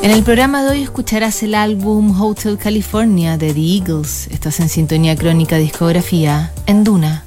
En 0.00 0.12
el 0.12 0.22
programa 0.22 0.62
de 0.62 0.70
hoy 0.70 0.82
escucharás 0.82 1.42
el 1.42 1.56
álbum 1.56 2.20
Hotel 2.20 2.56
California 2.56 3.36
de 3.36 3.52
The 3.52 3.60
Eagles. 3.60 4.28
Estás 4.30 4.60
en 4.60 4.68
sintonía 4.68 5.16
crónica 5.16 5.56
discografía 5.56 6.52
en 6.66 6.84
Duna. 6.84 7.24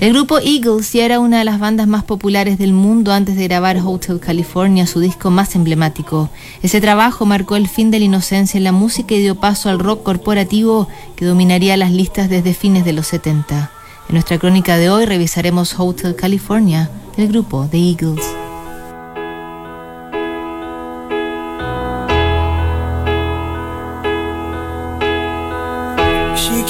El 0.00 0.14
grupo 0.14 0.38
Eagles 0.38 0.92
ya 0.94 1.04
era 1.04 1.20
una 1.20 1.38
de 1.38 1.44
las 1.44 1.60
bandas 1.60 1.86
más 1.86 2.02
populares 2.02 2.58
del 2.58 2.72
mundo 2.72 3.12
antes 3.12 3.36
de 3.36 3.44
grabar 3.44 3.78
Hotel 3.84 4.20
California, 4.20 4.86
su 4.86 5.00
disco 5.00 5.30
más 5.30 5.54
emblemático. 5.54 6.30
Ese 6.62 6.80
trabajo 6.80 7.26
marcó 7.26 7.56
el 7.56 7.68
fin 7.68 7.90
de 7.90 7.98
la 7.98 8.06
inocencia 8.06 8.56
en 8.56 8.64
la 8.64 8.72
música 8.72 9.14
y 9.14 9.20
dio 9.20 9.34
paso 9.34 9.68
al 9.68 9.78
rock 9.78 10.02
corporativo 10.02 10.88
que 11.14 11.26
dominaría 11.26 11.76
las 11.76 11.92
listas 11.92 12.30
desde 12.30 12.54
fines 12.54 12.86
de 12.86 12.94
los 12.94 13.06
70. 13.06 13.70
En 14.08 14.14
nuestra 14.14 14.38
crónica 14.38 14.78
de 14.78 14.88
hoy 14.90 15.04
revisaremos 15.04 15.78
Hotel 15.78 16.16
California 16.16 16.90
del 17.16 17.28
grupo 17.28 17.68
The 17.70 17.78
Eagles. 17.78 18.41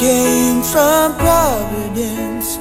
Came 0.03 0.63
from 0.65 1.17
Providence, 1.17 2.59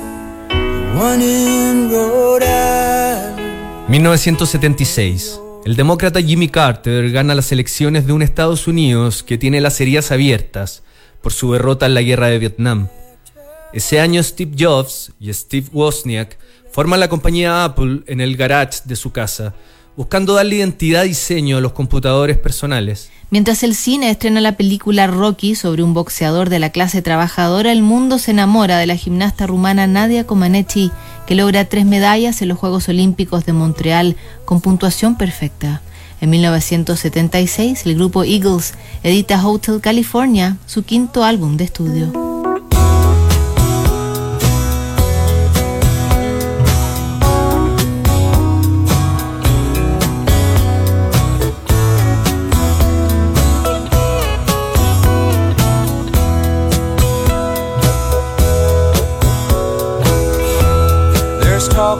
one 0.95 1.23
in 1.23 1.89
Rhode 1.89 2.43
Island. 2.43 3.89
1976. 3.89 5.39
El 5.65 5.75
demócrata 5.75 6.21
Jimmy 6.21 6.49
Carter 6.49 7.09
gana 7.11 7.33
las 7.33 7.51
elecciones 7.51 8.05
de 8.05 8.13
un 8.13 8.21
Estados 8.21 8.67
Unidos 8.67 9.23
que 9.23 9.39
tiene 9.39 9.59
las 9.59 9.81
heridas 9.81 10.11
abiertas 10.11 10.83
por 11.23 11.33
su 11.33 11.53
derrota 11.53 11.87
en 11.87 11.95
la 11.95 12.03
guerra 12.03 12.27
de 12.27 12.37
Vietnam. 12.37 12.89
Ese 13.73 13.99
año 13.99 14.21
Steve 14.21 14.51
Jobs 14.57 15.11
y 15.19 15.33
Steve 15.33 15.67
Wozniak 15.71 16.37
forman 16.71 16.99
la 16.99 17.09
compañía 17.09 17.63
Apple 17.63 18.01
en 18.05 18.21
el 18.21 18.37
garage 18.37 18.81
de 18.85 18.95
su 18.95 19.11
casa, 19.11 19.55
buscando 19.95 20.33
darle 20.33 20.57
identidad 20.57 21.03
y 21.03 21.09
diseño 21.09 21.57
a 21.57 21.61
los 21.61 21.73
computadores 21.73 22.37
personales. 22.37 23.09
Mientras 23.29 23.63
el 23.63 23.75
cine 23.75 24.09
estrena 24.09 24.41
la 24.41 24.57
película 24.57 25.07
Rocky 25.07 25.55
sobre 25.55 25.83
un 25.83 25.93
boxeador 25.93 26.49
de 26.49 26.59
la 26.59 26.69
clase 26.69 27.01
trabajadora, 27.01 27.71
el 27.71 27.81
mundo 27.81 28.19
se 28.19 28.31
enamora 28.31 28.77
de 28.77 28.87
la 28.87 28.97
gimnasta 28.97 29.47
rumana 29.47 29.87
Nadia 29.87 30.27
Comaneci, 30.27 30.91
que 31.25 31.35
logra 31.35 31.65
tres 31.65 31.85
medallas 31.85 32.41
en 32.41 32.49
los 32.49 32.57
Juegos 32.57 32.89
Olímpicos 32.89 33.45
de 33.45 33.53
Montreal 33.53 34.17
con 34.43 34.59
puntuación 34.59 35.17
perfecta. 35.17 35.81
En 36.19 36.29
1976, 36.29 37.85
el 37.85 37.95
grupo 37.95 38.23
Eagles 38.23 38.73
edita 39.01 39.47
Hotel 39.47 39.81
California, 39.81 40.57
su 40.65 40.83
quinto 40.83 41.23
álbum 41.23 41.57
de 41.57 41.63
estudio. 41.63 42.30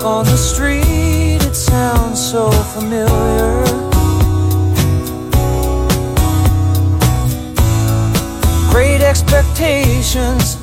Talk 0.01 0.05
on 0.05 0.25
the 0.25 0.37
street, 0.37 1.43
it 1.43 1.55
sounds 1.55 2.19
so 2.31 2.49
familiar. 2.73 3.63
Great 8.71 9.01
expectations, 9.01 10.57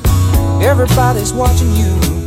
everybody's 0.61 1.33
watching 1.33 1.73
you. 1.75 2.19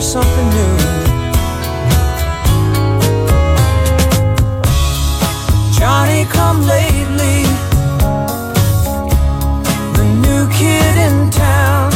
Something 0.00 0.48
new. 0.50 0.76
Johnny 5.78 6.24
come 6.26 6.60
lately, 6.66 7.38
the 9.98 10.04
new 10.24 10.42
kid 10.58 10.94
in 11.06 11.30
town. 11.30 11.92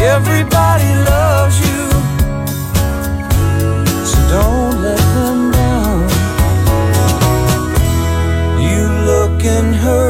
Everybody 0.00 0.90
loves 1.12 1.56
you, 1.66 1.82
so 4.10 4.18
don't 4.36 4.74
let 4.86 5.04
them 5.16 5.40
down. 5.52 6.08
You 8.68 8.82
look 9.10 9.44
in 9.44 9.66
her 9.84 10.09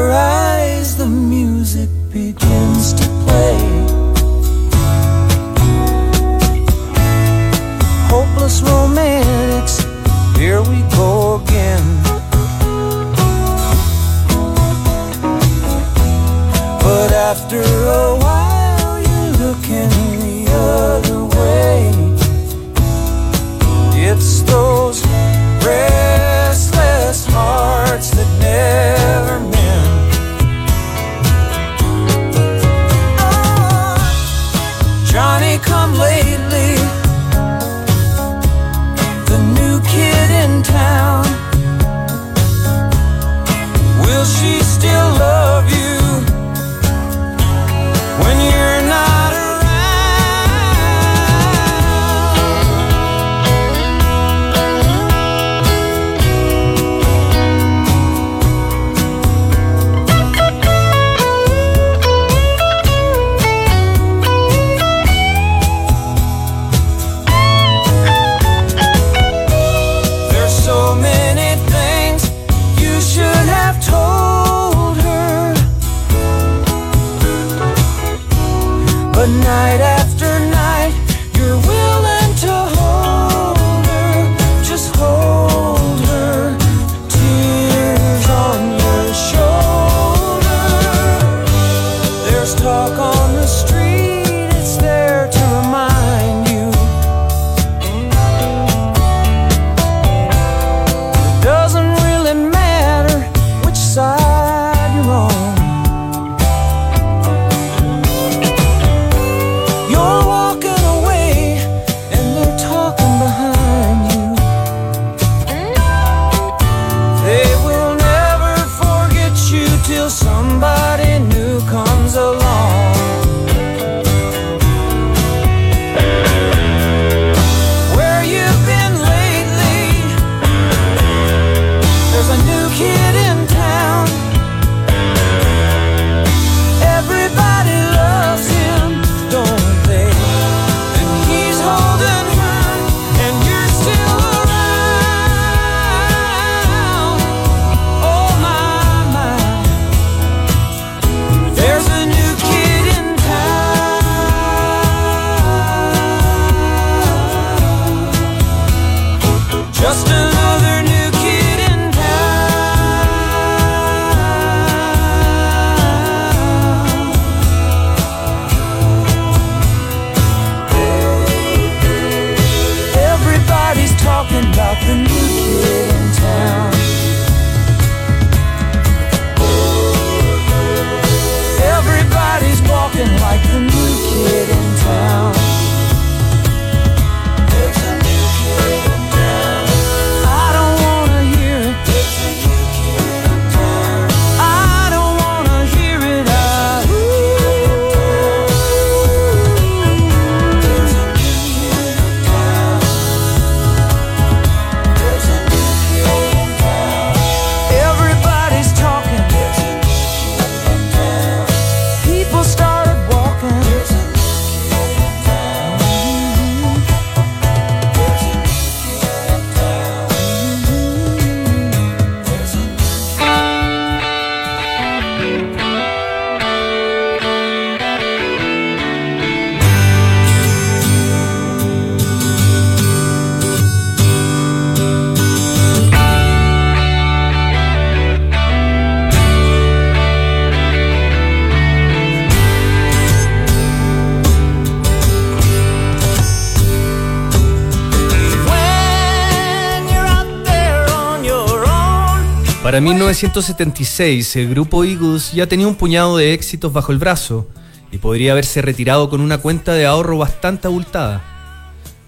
Para 252.71 252.79
1976, 252.79 254.37
el 254.37 254.47
grupo 254.47 254.85
Eagles 254.85 255.33
ya 255.33 255.45
tenía 255.45 255.67
un 255.67 255.75
puñado 255.75 256.15
de 256.15 256.33
éxitos 256.33 256.71
bajo 256.71 256.93
el 256.93 256.99
brazo 256.99 257.49
y 257.91 257.97
podría 257.97 258.31
haberse 258.31 258.61
retirado 258.61 259.09
con 259.09 259.19
una 259.19 259.39
cuenta 259.39 259.73
de 259.73 259.85
ahorro 259.85 260.17
bastante 260.17 260.67
abultada. 260.67 261.21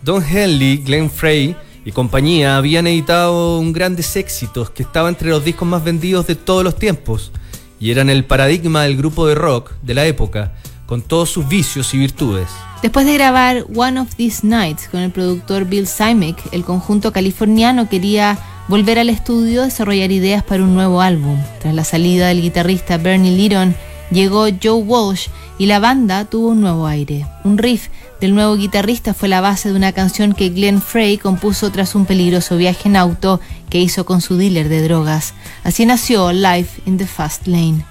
Don 0.04 0.24
Henley, 0.24 0.78
Glenn 0.78 1.12
Frey 1.12 1.58
y 1.84 1.92
compañía 1.92 2.56
habían 2.56 2.88
editado 2.88 3.60
un 3.60 3.74
grandes 3.74 4.16
éxitos 4.16 4.70
que 4.70 4.84
estaba 4.84 5.10
entre 5.10 5.32
los 5.32 5.44
discos 5.44 5.68
más 5.68 5.84
vendidos 5.84 6.28
de 6.28 6.36
todos 6.36 6.64
los 6.64 6.78
tiempos 6.78 7.34
y 7.78 7.92
eran 7.92 8.10
el 8.10 8.24
paradigma 8.24 8.84
del 8.84 8.96
grupo 8.96 9.28
de 9.28 9.36
rock 9.36 9.72
de 9.82 9.96
la 9.96 10.06
época, 10.06 10.54
con 10.86 11.02
todos 11.02 11.30
sus 11.30 11.46
vicios 11.46 11.94
y 11.94 11.98
virtudes. 11.98 12.48
Después 12.82 13.06
de 13.06 13.16
grabar 13.16 13.66
One 13.76 14.00
of 14.00 14.16
These 14.16 14.48
Nights 14.48 14.88
con 14.88 15.02
el 15.02 15.12
productor 15.12 15.66
Bill 15.66 15.88
Simek, 15.88 16.38
el 16.54 16.64
conjunto 16.64 17.12
californiano 17.12 17.90
quería 17.90 18.40
volver 18.68 19.00
al 19.00 19.10
estudio 19.10 19.64
desarrollar 19.64 20.12
ideas 20.12 20.44
para 20.44 20.64
un 20.64 20.74
nuevo 20.74 21.02
álbum. 21.02 21.38
Tras 21.60 21.74
la 21.74 21.84
salida 21.84 22.28
del 22.28 22.42
guitarrista 22.42 22.98
Bernie 22.98 23.36
Liron, 23.36 23.76
llegó 24.12 24.46
Joe 24.62 24.82
Walsh 24.84 25.28
y 25.58 25.66
la 25.66 25.80
banda 25.80 26.26
tuvo 26.26 26.50
un 26.50 26.62
nuevo 26.62 26.88
aire. 26.88 27.26
Un 27.44 27.58
riff 27.58 27.88
del 28.20 28.36
nuevo 28.36 28.56
guitarrista 28.56 29.14
fue 29.14 29.28
la 29.30 29.42
base 29.42 29.70
de 29.70 29.76
una 29.76 29.92
canción 29.92 30.34
que 30.34 30.50
Glenn 30.50 30.82
Frey 30.82 31.18
compuso 31.18 31.72
tras 31.72 31.96
un 31.96 32.06
peligroso 32.06 32.58
viaje 32.58 32.90
en 32.90 32.96
auto 32.96 33.40
que 33.70 33.80
hizo 33.80 34.06
con 34.06 34.22
su 34.22 34.38
dealer 34.38 34.70
de 34.70 34.82
drogas. 34.82 35.34
Así 35.64 35.86
nació 35.86 36.32
Life 36.32 36.82
in 36.86 36.98
the 36.98 37.06
Fast 37.06 37.48
Lane. 37.48 37.84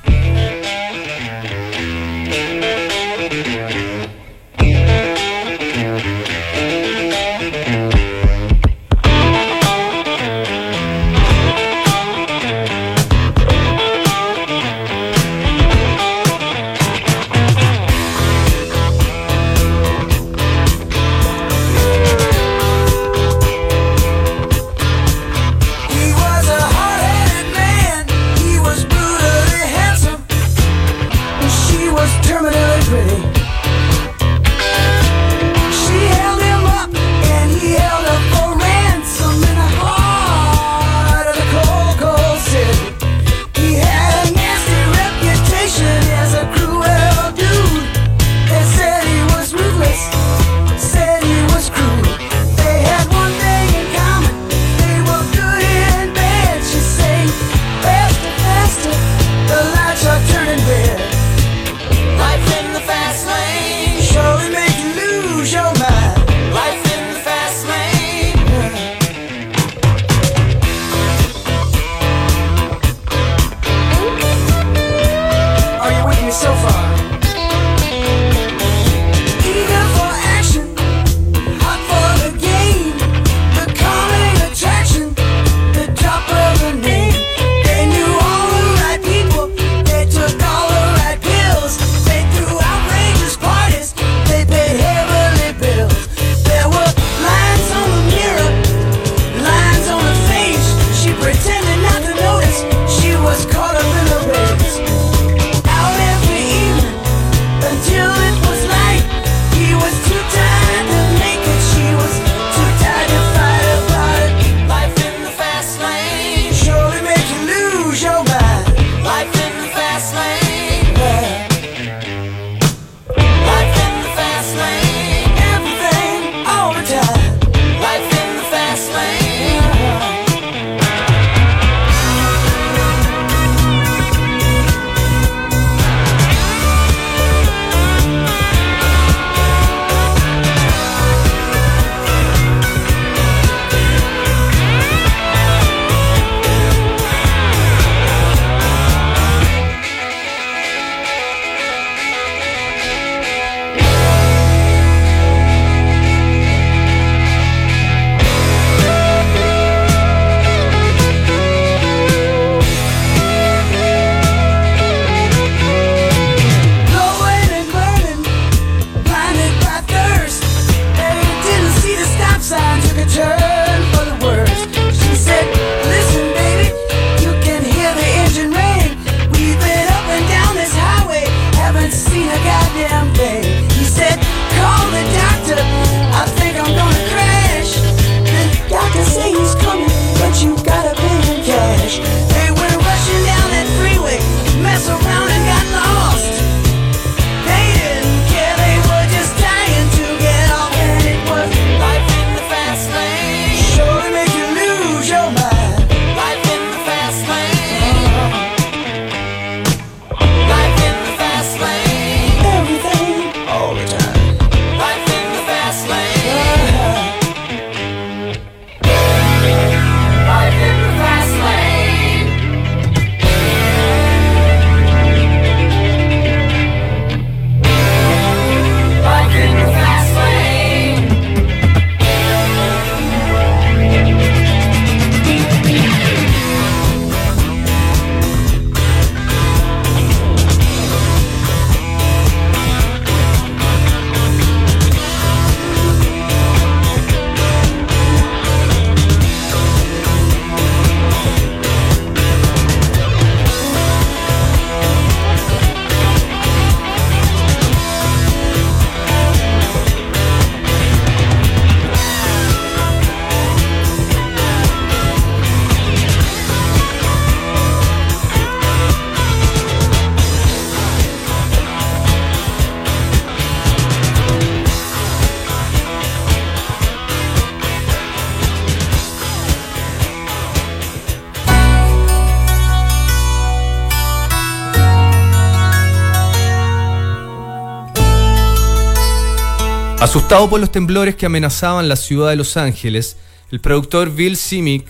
Asustado 290.12 290.50
por 290.50 290.60
los 290.60 290.70
temblores 290.70 291.16
que 291.16 291.24
amenazaban 291.24 291.88
la 291.88 291.96
ciudad 291.96 292.28
de 292.28 292.36
Los 292.36 292.58
Ángeles, 292.58 293.16
el 293.50 293.62
productor 293.62 294.14
Bill 294.14 294.36
Simic 294.36 294.84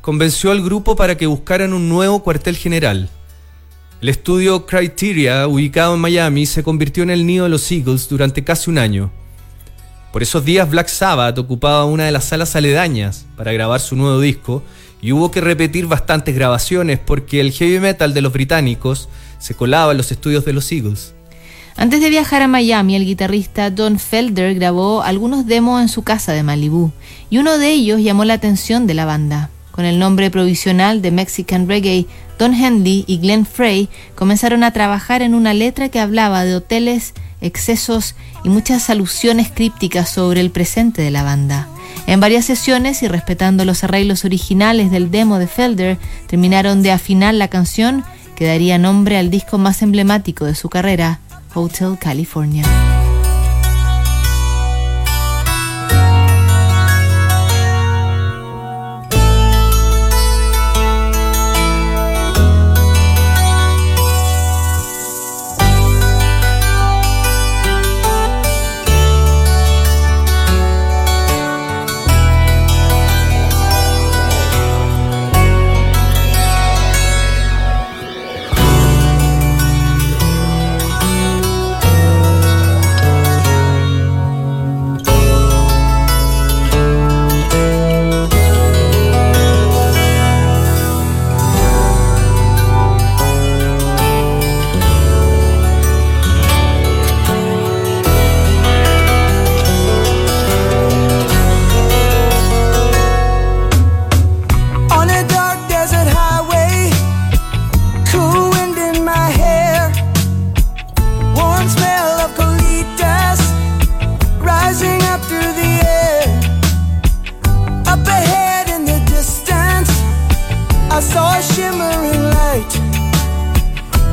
convenció 0.00 0.50
al 0.50 0.62
grupo 0.62 0.96
para 0.96 1.14
que 1.14 1.26
buscaran 1.26 1.74
un 1.74 1.90
nuevo 1.90 2.22
cuartel 2.22 2.56
general. 2.56 3.10
El 4.00 4.08
estudio 4.08 4.64
Criteria, 4.64 5.46
ubicado 5.46 5.94
en 5.94 6.00
Miami, 6.00 6.46
se 6.46 6.62
convirtió 6.62 7.02
en 7.02 7.10
el 7.10 7.26
nido 7.26 7.44
de 7.44 7.50
los 7.50 7.70
Eagles 7.70 8.08
durante 8.08 8.44
casi 8.44 8.70
un 8.70 8.78
año. 8.78 9.12
Por 10.10 10.22
esos 10.22 10.42
días 10.42 10.70
Black 10.70 10.88
Sabbath 10.88 11.36
ocupaba 11.36 11.84
una 11.84 12.06
de 12.06 12.12
las 12.12 12.24
salas 12.24 12.56
aledañas 12.56 13.26
para 13.36 13.52
grabar 13.52 13.78
su 13.78 13.94
nuevo 13.94 14.20
disco 14.22 14.62
y 15.02 15.12
hubo 15.12 15.30
que 15.30 15.42
repetir 15.42 15.86
bastantes 15.86 16.34
grabaciones 16.34 16.98
porque 16.98 17.42
el 17.42 17.52
heavy 17.52 17.78
metal 17.78 18.14
de 18.14 18.22
los 18.22 18.32
británicos 18.32 19.10
se 19.38 19.54
colaba 19.54 19.90
en 19.90 19.98
los 19.98 20.10
estudios 20.12 20.46
de 20.46 20.54
los 20.54 20.72
Eagles. 20.72 21.14
Antes 21.76 22.00
de 22.00 22.10
viajar 22.10 22.42
a 22.42 22.48
Miami, 22.48 22.96
el 22.96 23.06
guitarrista 23.06 23.70
Don 23.70 23.98
Felder 23.98 24.54
grabó 24.54 25.02
algunos 25.02 25.46
demos 25.46 25.80
en 25.80 25.88
su 25.88 26.02
casa 26.02 26.32
de 26.32 26.42
Malibu, 26.42 26.92
y 27.30 27.38
uno 27.38 27.58
de 27.58 27.70
ellos 27.70 28.00
llamó 28.00 28.24
la 28.24 28.34
atención 28.34 28.86
de 28.86 28.94
la 28.94 29.04
banda. 29.04 29.50
Con 29.70 29.86
el 29.86 29.98
nombre 29.98 30.30
provisional 30.30 31.00
de 31.00 31.10
Mexican 31.10 31.66
Reggae, 31.66 32.06
Don 32.38 32.54
Henley 32.54 33.04
y 33.06 33.18
Glenn 33.18 33.46
Frey 33.46 33.88
comenzaron 34.14 34.64
a 34.64 34.72
trabajar 34.72 35.22
en 35.22 35.34
una 35.34 35.54
letra 35.54 35.88
que 35.88 35.98
hablaba 35.98 36.44
de 36.44 36.56
hoteles, 36.56 37.14
excesos 37.40 38.14
y 38.44 38.50
muchas 38.50 38.90
alusiones 38.90 39.50
crípticas 39.50 40.10
sobre 40.10 40.40
el 40.40 40.50
presente 40.50 41.00
de 41.00 41.10
la 41.10 41.22
banda. 41.22 41.68
En 42.06 42.20
varias 42.20 42.44
sesiones 42.44 43.02
y 43.02 43.08
respetando 43.08 43.64
los 43.64 43.82
arreglos 43.82 44.24
originales 44.24 44.90
del 44.90 45.10
demo 45.10 45.38
de 45.38 45.46
Felder, 45.46 45.98
terminaron 46.26 46.82
de 46.82 46.92
afinar 46.92 47.34
la 47.34 47.48
canción 47.48 48.04
que 48.36 48.46
daría 48.46 48.76
nombre 48.76 49.18
al 49.18 49.30
disco 49.30 49.56
más 49.56 49.82
emblemático 49.82 50.44
de 50.44 50.54
su 50.54 50.68
carrera, 50.68 51.20
Hotel 51.54 51.96
California. 51.98 53.11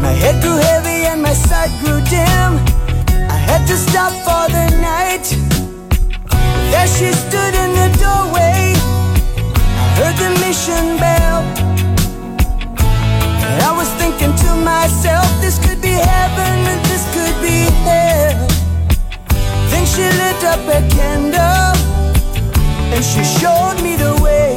My 0.02 0.12
head 0.12 0.42
grew 0.42 0.56
heavy 0.56 1.06
and 1.12 1.22
my 1.22 1.34
sight 1.34 1.72
grew 1.84 2.00
dim. 2.08 2.52
I 3.30 3.38
had 3.50 3.68
to 3.68 3.76
stop 3.76 4.14
for 4.26 4.46
the 4.56 4.68
night. 4.80 5.26
There 6.72 6.88
she 6.88 7.12
stood 7.12 7.54
in 7.64 7.72
the 7.80 7.90
doorway 8.00 8.74
I 9.82 9.86
heard 10.00 10.16
the 10.24 10.30
mission 10.40 10.98
bell. 11.04 11.42
And 13.48 13.62
I 13.62 13.72
was 13.76 13.90
thinking 14.00 14.34
to 14.44 14.56
myself, 14.56 15.28
this 15.42 15.60
could 15.60 15.82
be 15.82 15.96
heaven 16.14 16.56
and 16.72 16.82
this 16.86 17.04
could 17.16 17.36
be 17.42 17.68
hell. 17.84 18.48
Then 19.70 19.86
she 19.86 20.04
lit 20.22 20.42
up 20.54 20.64
a 20.78 20.80
candle 20.96 21.76
and 22.94 23.04
she 23.04 23.24
showed 23.24 23.84
me 23.84 23.98
the 23.98 24.16
way. 24.24 24.56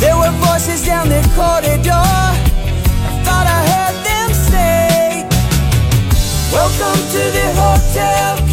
There 0.00 0.16
were 0.16 0.32
voices 0.44 0.84
down 0.84 1.08
the 1.08 1.22
corridor. 1.34 2.49
Welcome 6.52 7.08
to 7.10 7.18
the 7.30 7.46
Hotel 7.54 8.49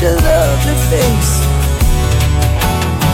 such 0.00 0.08
a 0.08 0.14
lovely 0.14 0.76
face. 0.88 1.32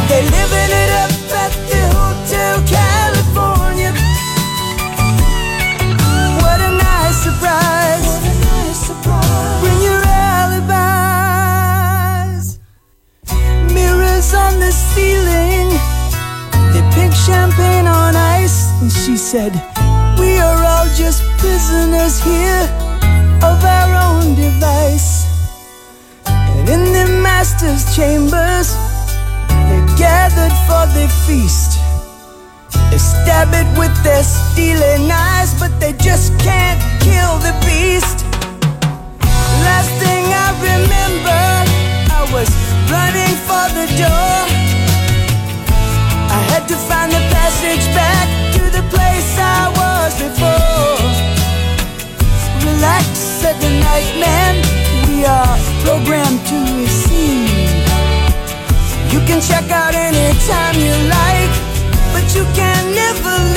They're 0.08 0.22
living 0.22 0.70
it 0.82 0.90
up 1.02 1.10
at 1.42 1.52
the 1.70 1.82
Hotel 1.98 2.54
California. 2.78 3.92
What 6.42 6.60
a 6.60 6.70
nice 6.78 7.18
surprise. 7.26 8.06
What 8.06 8.22
a 8.22 8.34
nice 8.40 8.80
surprise. 8.86 9.60
Bring 9.62 9.80
your 9.82 10.02
alibis. 10.30 10.98
Mirrors 13.74 14.34
on 14.34 14.60
the 14.60 14.70
ceiling. 14.70 15.68
They 16.72 16.82
pink 16.94 17.12
champagne 17.14 17.86
on 17.88 18.14
ice. 18.16 18.70
And 18.80 18.92
she 18.92 19.16
said, 19.16 19.52
We 20.20 20.38
are 20.38 20.64
all 20.64 20.88
just 20.94 21.22
prisoners 21.38 22.22
here 22.22 22.68
of 23.42 23.64
our 23.64 23.94
own 24.06 24.34
device. 24.36 25.15
In 26.68 26.82
the 26.92 27.06
master's 27.22 27.94
chambers, 27.94 28.74
they 29.70 29.82
gathered 29.96 30.56
for 30.66 30.82
the 30.98 31.06
feast. 31.24 31.78
They 32.90 32.98
stab 32.98 33.54
it 33.54 33.68
with 33.78 33.94
their 34.02 34.24
stealing 34.24 35.08
eyes, 35.08 35.54
but 35.60 35.70
they 35.78 35.92
just 35.92 36.36
can't 36.40 36.82
kill 36.98 37.38
the 37.38 37.54
beast. 37.62 38.26
Last 39.62 39.92
thing 40.02 40.26
I 40.26 40.48
remember, 40.58 41.42
I 42.18 42.22
was 42.34 42.50
running 42.90 43.34
for 43.46 43.64
the 43.78 43.86
door. 44.02 44.36
I 46.34 46.40
had 46.50 46.66
to 46.66 46.74
find 46.74 47.12
the 47.12 47.22
passage 47.30 47.86
back 47.94 48.26
to 48.58 48.62
the 48.74 48.82
place 48.90 49.38
I 49.38 49.70
was 49.78 50.12
before. 50.18 50.98
Relax, 52.66 53.06
said 53.40 53.54
the 53.60 53.70
nightmare 53.70 54.85
are 55.26 55.58
programmed 55.84 56.40
to 56.46 56.58
receive. 56.80 57.50
You 59.12 59.20
can 59.26 59.40
check 59.40 59.70
out 59.70 59.94
anytime 59.94 60.76
you 60.76 60.94
like, 61.18 61.52
but 62.12 62.26
you 62.34 62.44
can 62.54 62.94
never 62.94 63.55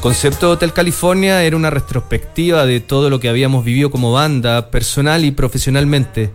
concepto 0.00 0.46
de 0.46 0.52
Hotel 0.52 0.72
California 0.72 1.42
era 1.42 1.56
una 1.56 1.68
retrospectiva 1.68 2.64
de 2.64 2.80
todo 2.80 3.10
lo 3.10 3.20
que 3.20 3.28
habíamos 3.28 3.64
vivido 3.64 3.90
como 3.90 4.12
banda, 4.12 4.70
personal 4.70 5.24
y 5.24 5.30
profesionalmente. 5.30 6.30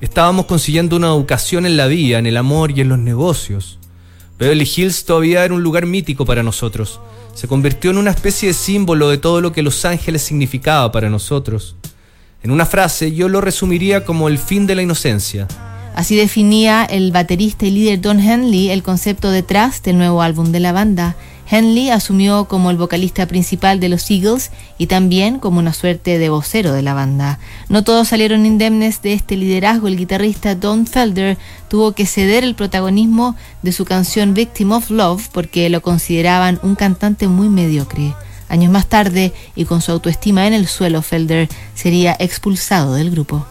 Estábamos 0.00 0.46
consiguiendo 0.46 0.96
una 0.96 1.08
educación 1.08 1.64
en 1.64 1.76
la 1.76 1.86
vida, 1.86 2.18
en 2.18 2.26
el 2.26 2.36
amor 2.36 2.70
y 2.70 2.82
en 2.82 2.88
los 2.90 2.98
negocios. 2.98 3.78
Beverly 4.38 4.68
Hills 4.76 5.04
todavía 5.04 5.44
era 5.44 5.54
un 5.54 5.62
lugar 5.62 5.86
mítico 5.86 6.26
para 6.26 6.42
nosotros. 6.42 7.00
Se 7.34 7.48
convirtió 7.48 7.90
en 7.90 7.98
una 7.98 8.10
especie 8.10 8.48
de 8.48 8.54
símbolo 8.54 9.08
de 9.08 9.18
todo 9.18 9.40
lo 9.40 9.52
que 9.52 9.62
Los 9.62 9.84
Ángeles 9.84 10.22
significaba 10.22 10.92
para 10.92 11.08
nosotros. 11.08 11.76
En 12.42 12.50
una 12.50 12.66
frase 12.66 13.12
yo 13.12 13.28
lo 13.28 13.40
resumiría 13.40 14.04
como 14.04 14.28
el 14.28 14.38
fin 14.38 14.66
de 14.66 14.74
la 14.74 14.82
inocencia. 14.82 15.48
Así 15.94 16.14
definía 16.14 16.84
el 16.84 17.10
baterista 17.10 17.66
y 17.66 17.72
líder 17.72 18.00
Don 18.00 18.20
Henley 18.20 18.70
el 18.70 18.84
concepto 18.84 19.30
detrás 19.30 19.82
del 19.82 19.98
nuevo 19.98 20.22
álbum 20.22 20.52
de 20.52 20.60
la 20.60 20.72
banda. 20.72 21.16
Henley 21.50 21.90
asumió 21.90 22.44
como 22.44 22.70
el 22.70 22.76
vocalista 22.76 23.26
principal 23.26 23.80
de 23.80 23.88
los 23.88 24.10
Eagles 24.10 24.50
y 24.76 24.86
también 24.86 25.38
como 25.38 25.58
una 25.58 25.72
suerte 25.72 26.18
de 26.18 26.28
vocero 26.28 26.72
de 26.72 26.82
la 26.82 26.94
banda. 26.94 27.38
No 27.68 27.84
todos 27.84 28.08
salieron 28.08 28.44
indemnes 28.44 29.00
de 29.00 29.14
este 29.14 29.36
liderazgo. 29.36 29.88
El 29.88 29.96
guitarrista 29.96 30.54
Don 30.54 30.86
Felder 30.86 31.38
tuvo 31.68 31.92
que 31.92 32.06
ceder 32.06 32.44
el 32.44 32.54
protagonismo 32.54 33.34
de 33.62 33.72
su 33.72 33.84
canción 33.84 34.34
Victim 34.34 34.72
of 34.72 34.90
Love 34.90 35.28
porque 35.32 35.70
lo 35.70 35.80
consideraban 35.80 36.60
un 36.62 36.74
cantante 36.74 37.28
muy 37.28 37.48
mediocre. 37.48 38.14
Años 38.50 38.70
más 38.70 38.86
tarde, 38.86 39.34
y 39.54 39.66
con 39.66 39.82
su 39.82 39.92
autoestima 39.92 40.46
en 40.46 40.54
el 40.54 40.66
suelo, 40.66 41.02
Felder 41.02 41.48
sería 41.74 42.16
expulsado 42.18 42.94
del 42.94 43.10
grupo. 43.10 43.46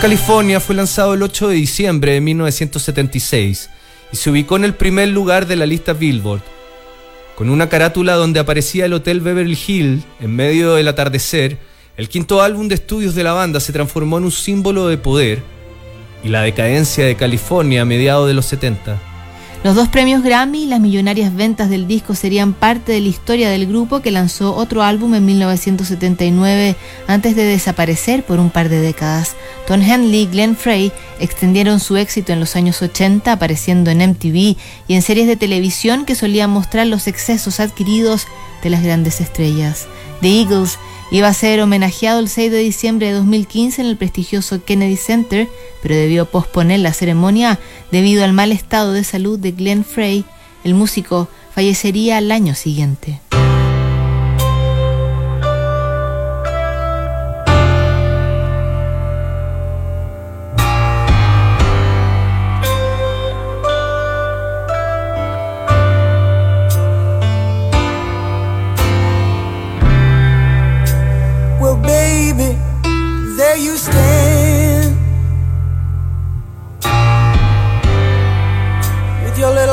California 0.00 0.60
fue 0.60 0.74
lanzado 0.74 1.14
el 1.14 1.22
8 1.22 1.48
de 1.48 1.54
diciembre 1.54 2.12
de 2.12 2.20
1976 2.20 3.70
y 4.12 4.16
se 4.16 4.30
ubicó 4.30 4.56
en 4.56 4.64
el 4.64 4.74
primer 4.74 5.08
lugar 5.08 5.46
de 5.46 5.56
la 5.56 5.64
lista 5.64 5.94
Billboard. 5.94 6.42
Con 7.34 7.48
una 7.48 7.68
carátula 7.68 8.14
donde 8.14 8.38
aparecía 8.38 8.84
el 8.84 8.92
Hotel 8.92 9.20
Beverly 9.20 9.58
Hill 9.66 10.04
en 10.20 10.36
medio 10.36 10.74
del 10.74 10.88
atardecer, 10.88 11.58
el 11.96 12.08
quinto 12.08 12.42
álbum 12.42 12.68
de 12.68 12.74
estudios 12.74 13.14
de 13.14 13.24
la 13.24 13.32
banda 13.32 13.58
se 13.58 13.72
transformó 13.72 14.18
en 14.18 14.24
un 14.24 14.32
símbolo 14.32 14.86
de 14.86 14.98
poder 14.98 15.42
y 16.22 16.28
la 16.28 16.42
decadencia 16.42 17.06
de 17.06 17.16
California 17.16 17.82
a 17.82 17.86
mediados 17.86 18.28
de 18.28 18.34
los 18.34 18.46
70. 18.46 19.00
Los 19.66 19.74
dos 19.74 19.88
premios 19.88 20.22
Grammy 20.22 20.62
y 20.62 20.66
las 20.66 20.78
millonarias 20.78 21.34
ventas 21.34 21.68
del 21.68 21.88
disco 21.88 22.14
serían 22.14 22.52
parte 22.52 22.92
de 22.92 23.00
la 23.00 23.08
historia 23.08 23.50
del 23.50 23.66
grupo 23.66 24.00
que 24.00 24.12
lanzó 24.12 24.54
otro 24.54 24.84
álbum 24.84 25.16
en 25.16 25.26
1979 25.26 26.76
antes 27.08 27.34
de 27.34 27.42
desaparecer 27.42 28.22
por 28.24 28.38
un 28.38 28.50
par 28.50 28.68
de 28.68 28.80
décadas. 28.80 29.34
Tom 29.66 29.82
Henley 29.82 30.20
y 30.20 30.26
Glenn 30.26 30.54
Frey 30.54 30.92
extendieron 31.18 31.80
su 31.80 31.96
éxito 31.96 32.32
en 32.32 32.38
los 32.38 32.54
años 32.54 32.80
80 32.80 33.32
apareciendo 33.32 33.90
en 33.90 34.08
MTV 34.08 34.56
y 34.86 34.94
en 34.94 35.02
series 35.02 35.26
de 35.26 35.34
televisión 35.34 36.04
que 36.04 36.14
solían 36.14 36.50
mostrar 36.50 36.86
los 36.86 37.08
excesos 37.08 37.58
adquiridos 37.58 38.28
de 38.62 38.70
las 38.70 38.84
grandes 38.84 39.20
estrellas. 39.20 39.88
The 40.20 40.42
Eagles 40.42 40.78
iba 41.10 41.28
a 41.28 41.34
ser 41.34 41.60
homenajeado 41.60 42.20
el 42.20 42.28
6 42.28 42.50
de 42.50 42.58
diciembre 42.58 43.08
de 43.08 43.12
2015 43.14 43.82
en 43.82 43.88
el 43.88 43.96
prestigioso 43.96 44.64
Kennedy 44.64 44.96
Center, 44.96 45.48
pero 45.82 45.94
debió 45.94 46.26
posponer 46.26 46.80
la 46.80 46.92
ceremonia 46.92 47.58
debido 47.90 48.24
al 48.24 48.32
mal 48.32 48.52
estado 48.52 48.92
de 48.92 49.04
salud 49.04 49.38
de 49.38 49.52
Glenn 49.52 49.84
Frey. 49.84 50.24
El 50.64 50.74
músico 50.74 51.28
fallecería 51.54 52.16
al 52.16 52.32
año 52.32 52.54
siguiente. 52.54 53.20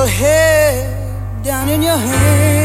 Your 0.04 0.12
head 0.12 1.44
down 1.44 1.70
in 1.70 1.82
your 1.82 1.98
hand. 1.98 2.63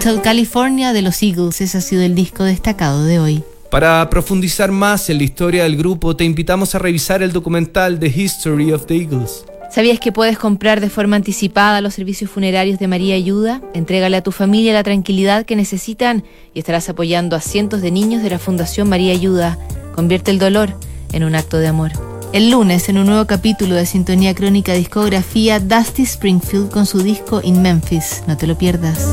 Hotel 0.00 0.22
California 0.22 0.94
de 0.94 1.02
los 1.02 1.22
Eagles, 1.22 1.60
ese 1.60 1.76
ha 1.76 1.80
sido 1.82 2.00
el 2.00 2.14
disco 2.14 2.42
destacado 2.42 3.04
de 3.04 3.18
hoy. 3.18 3.44
Para 3.70 4.08
profundizar 4.08 4.72
más 4.72 5.10
en 5.10 5.18
la 5.18 5.24
historia 5.24 5.64
del 5.64 5.76
grupo, 5.76 6.16
te 6.16 6.24
invitamos 6.24 6.74
a 6.74 6.78
revisar 6.78 7.22
el 7.22 7.32
documental 7.32 7.98
The 8.00 8.06
History 8.06 8.72
of 8.72 8.86
the 8.86 8.96
Eagles. 8.96 9.44
¿Sabías 9.70 10.00
que 10.00 10.10
puedes 10.10 10.38
comprar 10.38 10.80
de 10.80 10.88
forma 10.88 11.16
anticipada 11.16 11.82
los 11.82 11.92
servicios 11.92 12.30
funerarios 12.30 12.78
de 12.78 12.88
María 12.88 13.14
Ayuda? 13.14 13.60
Entrégale 13.74 14.16
a 14.16 14.22
tu 14.22 14.32
familia 14.32 14.72
la 14.72 14.84
tranquilidad 14.84 15.44
que 15.44 15.54
necesitan 15.54 16.24
y 16.54 16.60
estarás 16.60 16.88
apoyando 16.88 17.36
a 17.36 17.40
cientos 17.42 17.82
de 17.82 17.90
niños 17.90 18.22
de 18.22 18.30
la 18.30 18.38
Fundación 18.38 18.88
María 18.88 19.12
Ayuda. 19.12 19.58
Convierte 19.94 20.30
el 20.30 20.38
dolor 20.38 20.72
en 21.12 21.24
un 21.24 21.34
acto 21.34 21.58
de 21.58 21.66
amor. 21.66 22.09
El 22.32 22.50
lunes, 22.50 22.88
en 22.88 22.96
un 22.98 23.06
nuevo 23.06 23.26
capítulo 23.26 23.74
de 23.74 23.86
Sintonía 23.86 24.36
Crónica 24.36 24.72
Discografía, 24.74 25.58
Dusty 25.58 26.02
Springfield 26.02 26.70
con 26.70 26.86
su 26.86 27.02
disco 27.02 27.40
In 27.42 27.60
Memphis. 27.60 28.22
No 28.28 28.36
te 28.36 28.46
lo 28.46 28.56
pierdas. 28.56 29.04